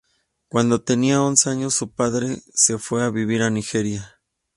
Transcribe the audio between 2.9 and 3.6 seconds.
a vivir a